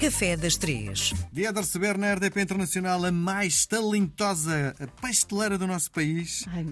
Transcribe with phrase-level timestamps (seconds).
[0.00, 1.12] Café das Três.
[1.30, 6.44] Dia de receber na RDP Internacional a mais talentosa pasteleira do nosso país.
[6.48, 6.64] Ai,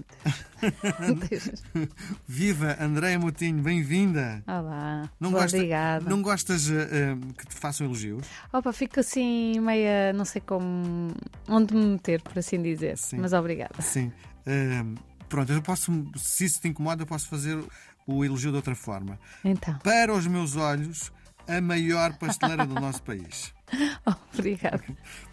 [0.99, 1.63] meu Deus.
[2.27, 4.43] Viva Andréia Moutinho, bem-vinda.
[4.47, 5.09] Olá.
[5.19, 6.09] Não, gosta- Obrigada.
[6.09, 8.25] não gostas eh, que te façam elogios?
[8.51, 11.13] Opa, fico assim meia, não sei como,
[11.47, 12.97] onde me meter, por assim dizer.
[12.97, 13.17] Sim.
[13.17, 13.79] Mas obrigada.
[13.79, 14.11] Sim.
[14.47, 14.83] Eh,
[15.27, 17.63] pronto, eu posso, se isso te incomoda, eu posso fazer
[18.07, 19.19] o elogio de outra forma.
[19.45, 21.11] Então, Para os meus olhos,
[21.49, 23.53] a maior pasteleira do nosso país.
[24.33, 24.83] obrigada.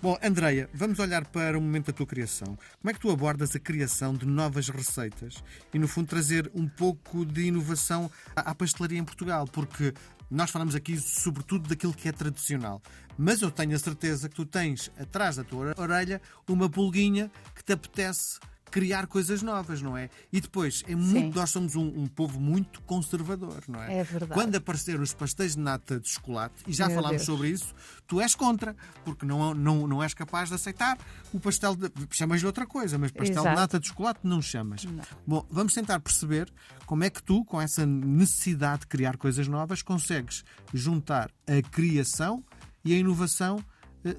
[0.01, 2.57] Bom, Andreia, vamos olhar para o momento da tua criação.
[2.81, 6.67] Como é que tu abordas a criação de novas receitas e, no fundo, trazer um
[6.67, 9.47] pouco de inovação à à pastelaria em Portugal?
[9.47, 9.93] Porque
[10.31, 12.81] nós falamos aqui sobretudo daquilo que é tradicional.
[13.19, 17.63] Mas eu tenho a certeza que tu tens atrás da tua orelha uma pulguinha que
[17.63, 18.39] te apetece
[18.71, 20.11] criar coisas novas, não é?
[20.33, 23.99] E depois, é muito, nós somos um, um povo muito conservador, não é?
[23.99, 24.33] É verdade.
[24.33, 27.27] Quando apareceram os pastéis de nata de chocolate, e já Meu falámos Deus.
[27.27, 27.75] sobre isso,
[28.07, 30.99] tu és contra, porque não, não, não és capaz de aceitar
[31.33, 31.91] o pastel de.
[32.11, 33.61] Chamas-lhe outra coisa, mas pastel de Exato.
[33.61, 34.87] nata de chocolate não chamas.
[35.27, 36.53] Bom, vamos tentar perceber
[36.85, 42.45] como é que tu, com essa necessidade de criar coisas novas, consegues juntar a criação
[42.85, 43.59] e a inovação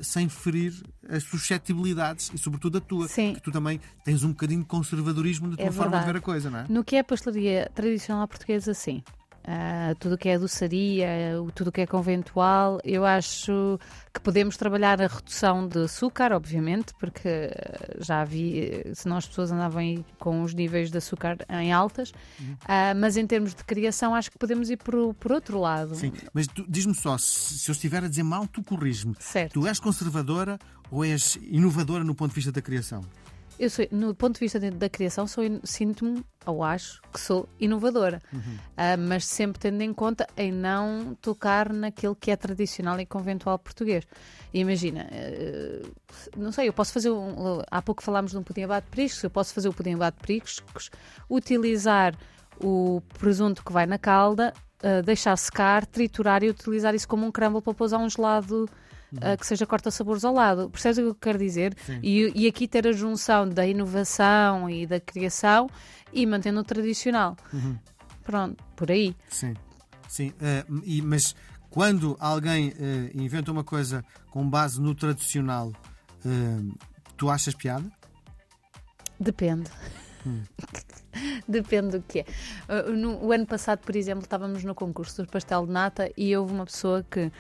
[0.02, 0.74] sem ferir
[1.08, 3.08] as suscetibilidades e, sobretudo, a tua.
[3.08, 3.34] Sim.
[3.34, 6.22] Que tu também tens um bocadinho de conservadorismo na tua É forma de ver a
[6.22, 6.66] coisa, não é?
[6.70, 9.04] No que é pastelaria tradicional portuguesa, sim.
[9.50, 11.08] Ah, tudo o que é doçaria,
[11.56, 13.80] tudo o que é conventual, eu acho
[14.14, 19.50] que podemos trabalhar a redução de açúcar, obviamente, porque ah, já vi, senão as pessoas
[19.50, 22.12] andavam com os níveis de açúcar em altas.
[22.68, 25.96] Ah, mas em termos de criação, acho que podemos ir por, por outro lado.
[25.96, 29.16] Sim, mas diz-me só, se eu estiver a dizer mal, tu corrige-me.
[29.18, 29.54] Certo.
[29.54, 30.60] Tu és conservadora
[30.92, 33.02] ou és inovadora no ponto de vista da criação?
[33.60, 37.50] Eu sou, no ponto de vista da criação, sou in- sinto-me, ou acho, que sou
[37.60, 38.22] inovadora.
[38.76, 43.58] Ah, mas sempre tendo em conta em não tocar naquilo que é tradicional e conventual
[43.58, 44.06] português.
[44.54, 45.82] Imagina, eh,
[46.36, 47.10] não sei, eu posso fazer.
[47.10, 49.96] Um, há pouco falámos de um pudim abate de periscos, eu posso fazer o pudim
[49.96, 50.92] abate de periscos,
[51.30, 52.16] utilizar
[52.64, 57.32] o presunto que vai na calda, ah, deixar secar, triturar e utilizar isso como um
[57.32, 58.70] crumble para pôr a um gelado.
[59.22, 60.70] Ah, que seja corta-sabores ao lado.
[60.70, 61.76] Percebes o que eu quero dizer?
[62.02, 65.70] E, e aqui ter a junção da inovação e da criação
[66.14, 67.36] e mantendo o tradicional.
[68.24, 69.16] Pronto, por aí.
[69.30, 69.54] Sim.
[70.08, 71.36] Sim, eh, e- mas
[71.70, 75.72] quando alguém eh, inventa uma coisa com base no tradicional,
[76.26, 76.76] eh,
[77.18, 77.90] tu achas piada?
[79.20, 79.70] Depende.
[81.48, 82.26] Depende do que é.
[82.88, 86.36] Uh, no- o ano passado, por exemplo, estávamos no concurso do pastel de nata e
[86.36, 87.32] houve uma pessoa que,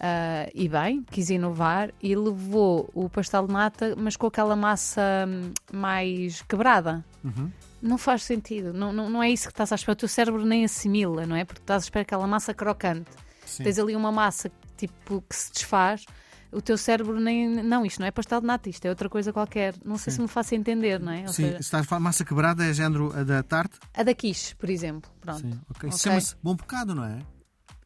[0.00, 5.02] ah, e bem, quis inovar e levou o pastel de nata, mas com aquela massa
[5.26, 7.04] hum, mais quebrada.
[7.24, 7.50] Uhum.
[7.82, 8.72] Não faz sentido.
[8.72, 9.92] Não, não, não é isso que estás à espera.
[9.92, 11.44] O teu cérebro nem assimila, não é?
[11.44, 13.10] Porque estás à espera aquela massa crocante.
[13.44, 13.62] Sim.
[13.64, 16.04] Tens ali uma massa tipo que se desfaz.
[16.54, 17.48] O teu cérebro nem.
[17.48, 19.74] Não, isto não é pastel de nata, isto é outra coisa qualquer.
[19.84, 21.22] Não sei se me faço entender, não é?
[21.22, 23.78] Ou Sim, seja, se estás a falar massa quebrada é género a da tarte?
[23.92, 25.10] a da quiche, por exemplo.
[25.20, 25.40] Pronto.
[25.40, 25.88] Sim, ok.
[25.88, 26.10] Isso Ok.
[26.10, 27.18] chama-se bom bocado, não é?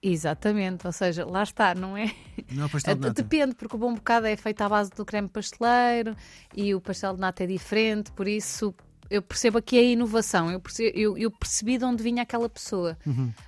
[0.00, 2.14] Exatamente, ou seja, lá está, não é?
[2.52, 3.20] Não é pastel de nata.
[3.22, 6.14] Depende, porque o bom bocado é feito à base do creme pasteleiro
[6.56, 8.72] e o pastel de nata é diferente, por isso
[9.10, 12.96] eu percebo aqui a inovação, eu percebi, eu, eu percebi de onde vinha aquela pessoa,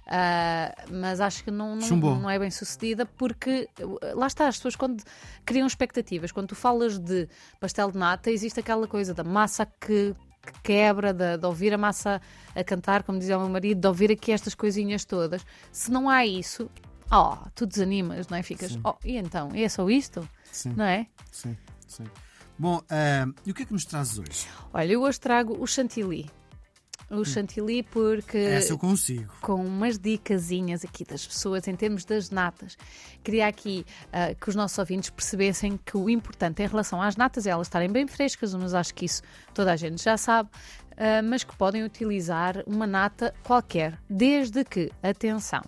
[0.06, 1.80] Ah, mas acho que não, Uhum.
[2.14, 5.02] Não, não é bem sucedida porque uh, lá está, as pessoas quando
[5.44, 7.28] criam expectativas, quando tu falas de
[7.60, 11.76] pastel de nata, existe aquela coisa da massa que que quebra, de, de ouvir a
[11.76, 12.18] massa
[12.56, 15.44] a cantar, como dizia o meu marido, de ouvir aqui estas coisinhas todas.
[15.70, 16.70] Se não há isso,
[17.12, 18.42] oh, tu desanimas, não é?
[18.42, 19.50] Ficas, oh, e então?
[19.54, 20.26] É só isto?
[20.50, 21.06] Sim, Não é?
[21.30, 21.54] sim,
[21.86, 22.04] sim.
[22.60, 24.46] Bom, eh, e o que é que nos trazes hoje?
[24.70, 26.28] Olha, eu hoje trago o chantilly.
[27.08, 29.32] O chantilly porque Essa eu consigo.
[29.40, 32.76] com umas dicasinhas aqui das pessoas em termos das natas.
[33.24, 37.46] Queria aqui ah, que os nossos ouvintes percebessem que o importante em relação às natas
[37.46, 39.22] é elas estarem bem frescas, mas acho que isso
[39.54, 40.50] toda a gente já sabe,
[40.98, 45.62] ah, mas que podem utilizar uma nata qualquer, desde que, atenção,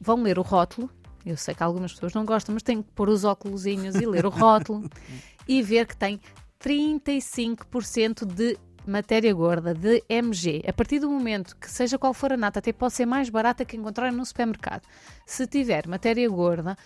[0.00, 0.88] vão ler o rótulo.
[1.26, 4.26] Eu sei que algumas pessoas não gostam, mas têm que pôr os óculos e ler
[4.26, 4.90] o rótulo
[5.46, 6.20] e ver que tem
[6.60, 8.56] 35% de
[8.86, 10.62] matéria gorda, de MG.
[10.66, 13.64] A partir do momento que, seja qual for a nata, até pode ser mais barata
[13.64, 14.82] que encontrarem no supermercado.
[15.26, 16.76] Se tiver matéria gorda,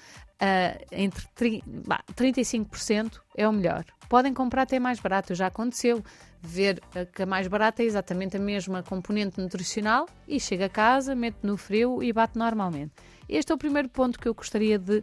[0.41, 3.85] ah, entre bah, 35% é o melhor.
[4.09, 6.03] Podem comprar até mais barato, já aconteceu.
[6.41, 10.71] Ver ah, que a mais barata é exatamente a mesma componente nutricional e chega a
[10.71, 12.93] casa, mete no frio e bate normalmente.
[13.29, 15.03] Este é o primeiro ponto que eu gostaria de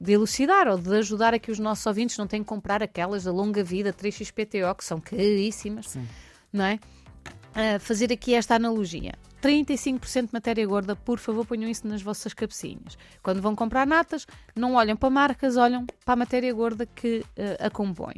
[0.00, 3.24] de elucidar ou de ajudar a que os nossos ouvintes não tenham que comprar aquelas
[3.24, 6.06] da longa vida 3XPTO que são caríssimas, Sim.
[6.52, 6.78] não é?
[7.58, 9.14] uh, fazer aqui esta analogia.
[9.42, 12.98] 35% de matéria gorda, por favor, ponham isso nas vossas cabecinhas.
[13.22, 17.66] Quando vão comprar natas, não olham para marcas, olham para a matéria gorda que uh,
[17.66, 18.14] a compõe.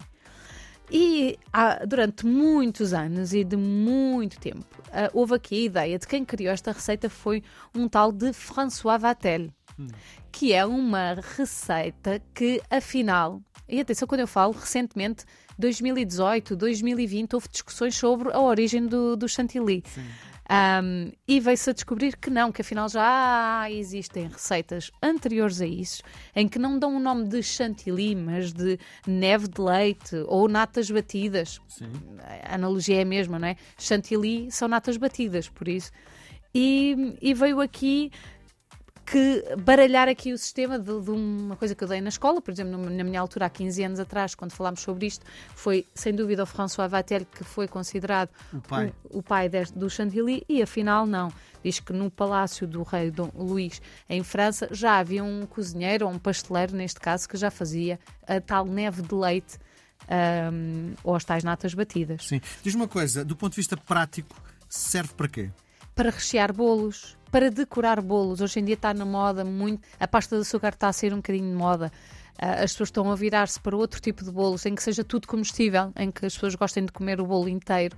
[0.90, 6.06] E há, durante muitos anos e de muito tempo, uh, houve aqui a ideia de
[6.06, 9.88] quem criou esta receita foi um tal de François Vatel, hum.
[10.30, 15.24] que é uma receita que, afinal, e atenção quando eu falo recentemente,
[15.58, 19.84] 2018, 2020, houve discussões sobre a origem do, do chantilly.
[20.50, 26.02] Um, e veio-se a descobrir que não, que afinal já existem receitas anteriores a isso,
[26.34, 28.76] em que não dão o nome de chantilly, mas de
[29.06, 31.60] neve de leite ou natas batidas.
[31.68, 31.92] Sim.
[32.42, 33.56] A analogia é a mesma, não é?
[33.78, 35.92] Chantilly são natas batidas, por isso.
[36.52, 38.10] E, e veio aqui
[39.10, 42.52] que baralhar aqui o sistema de, de, uma coisa que eu dei na escola, por
[42.52, 46.44] exemplo, na minha altura, há 15 anos atrás, quando falámos sobre isto, foi sem dúvida
[46.44, 50.62] o François Vatel que foi considerado o pai, o, o pai deste, do chantilly e
[50.62, 51.32] afinal não.
[51.62, 56.12] Diz que no palácio do rei Dom Luís, em França, já havia um cozinheiro, ou
[56.12, 57.98] um pasteleiro neste caso, que já fazia
[58.28, 59.58] a tal neve de leite
[60.52, 62.28] um, ou as tais natas batidas.
[62.28, 62.40] Sim.
[62.62, 65.50] Diz uma coisa, do ponto de vista prático, serve para quê?
[65.96, 68.40] Para rechear bolos, para decorar bolos.
[68.40, 69.86] Hoje em dia está na moda muito.
[69.98, 71.92] A pasta de açúcar está a ser um bocadinho de moda.
[72.42, 75.28] Uh, as pessoas estão a virar-se para outro tipo de bolos, em que seja tudo
[75.28, 77.96] comestível, em que as pessoas gostem de comer o bolo inteiro.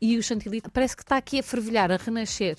[0.00, 2.58] E o chantilly parece que está aqui a fervilhar, a renascer.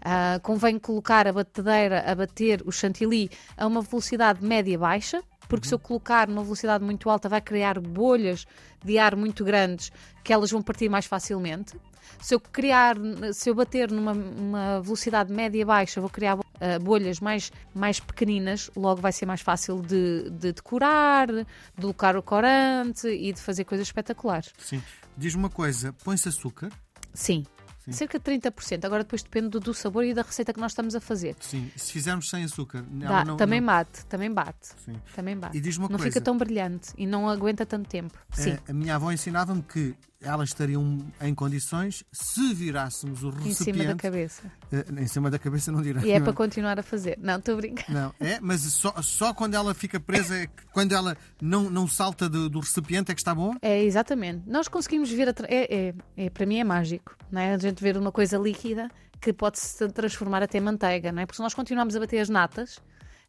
[0.00, 5.74] Uh, convém colocar a batedeira a bater o chantilly a uma velocidade média-baixa, porque se
[5.74, 8.46] eu colocar numa velocidade muito alta vai criar bolhas
[8.84, 9.92] de ar muito grandes
[10.24, 11.76] que elas vão partir mais facilmente.
[12.20, 12.96] Se eu criar,
[13.32, 16.42] se eu bater numa velocidade média baixa, vou criar uh,
[16.80, 21.46] bolhas mais, mais pequeninas, logo vai ser mais fácil de, de decorar, de
[21.80, 24.52] colocar o corante e de fazer coisas espetaculares.
[24.58, 24.82] Sim.
[25.16, 26.70] Diz uma coisa, põe-se açúcar?
[27.12, 27.44] Sim.
[27.84, 27.90] Sim.
[27.92, 28.84] Cerca de 30%.
[28.84, 31.34] Agora depois depende do, do, sabor e da receita que nós estamos a fazer.
[31.40, 33.66] Sim, se fizermos sem açúcar, Dá, não, também não...
[33.66, 34.68] bate, também bate.
[34.84, 34.94] Sim.
[35.16, 35.56] Também bate.
[35.56, 38.16] E diz uma não coisa, fica tão brilhante e não aguenta tanto tempo.
[38.30, 38.56] A, Sim.
[38.68, 43.84] a minha avó ensinava-me que elas estariam em condições se virássemos o recipiente em cima
[43.84, 44.42] da cabeça.
[44.72, 46.04] Uh, em cima da cabeça não dirá.
[46.04, 47.18] E é para continuar a fazer.
[47.20, 47.92] Não, estou brincando.
[47.92, 52.28] Não, é, mas só, só quando ela fica presa, é quando ela não, não salta
[52.28, 53.54] do, do recipiente é que está bom?
[53.60, 54.42] É, exatamente.
[54.46, 57.54] Nós conseguimos ver, a é, é, é, para mim é mágico, não é?
[57.54, 58.90] A gente ver uma coisa líquida
[59.20, 61.26] que pode se transformar até em manteiga, não é?
[61.26, 62.80] Porque se nós continuarmos a bater as natas,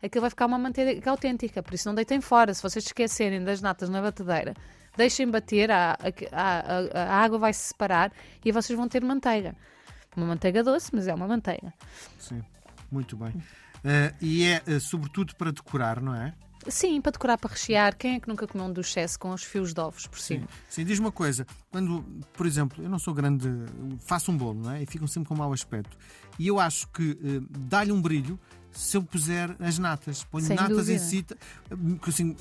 [0.01, 2.53] aquilo vai ficar uma manteiga autêntica, por isso não deitem fora.
[2.53, 4.53] Se vocês esquecerem das natas na batedeira,
[4.95, 5.97] deixem bater, a,
[6.31, 8.11] a, a, água vai se separar
[8.43, 9.55] e vocês vão ter manteiga.
[10.15, 11.73] Uma manteiga doce, mas é uma manteiga.
[12.19, 12.41] Sim,
[12.91, 13.29] muito bem.
[13.29, 16.33] Uh, e é uh, sobretudo para decorar, não é?
[16.67, 17.95] Sim, para decorar, para rechear.
[17.97, 20.45] Quem é que nunca comeu um duchesse com os fios de ovos por cima?
[20.69, 21.45] Sim, sim diz uma coisa.
[21.69, 22.03] Quando,
[22.33, 23.49] por exemplo, eu não sou grande.
[23.99, 24.83] Faço um bolo, não é?
[24.83, 25.97] E ficam sempre com mau aspecto.
[26.39, 28.39] E eu acho que uh, dá-lhe um brilho
[28.73, 30.23] se eu puser as natas.
[30.23, 30.93] Ponho Sem natas dúvida.
[30.93, 31.25] em cima,
[32.07, 32.35] assim,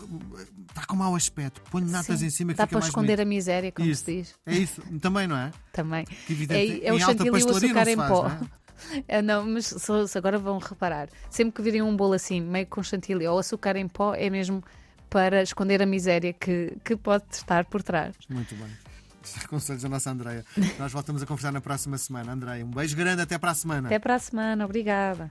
[0.68, 1.60] está com mau aspecto.
[1.70, 2.26] Ponho natas Sim.
[2.26, 3.20] em cima que Dá fica para esconder bonito.
[3.20, 4.04] a miséria, como isso.
[4.04, 4.34] se diz.
[4.46, 5.50] É isso, também, não é?
[5.72, 6.04] Também.
[6.04, 8.28] Que, evidente, é, é o chantilly e o açúcar em pó.
[8.28, 8.48] Não,
[9.08, 9.22] é?
[9.22, 11.08] não, mas só, agora vão reparar.
[11.30, 14.62] Sempre que virem um bolo assim, meio com chantilly ou açúcar em pó, é mesmo
[15.10, 18.16] para esconder a miséria que, que pode estar por trás.
[18.28, 18.68] Muito bem.
[19.46, 20.44] Conselhos da nossa Andreia.
[20.78, 22.32] Nós voltamos a conversar na próxima semana.
[22.32, 23.88] Andreia, um beijo grande, até para a semana.
[23.88, 25.30] Até para a semana, obrigada.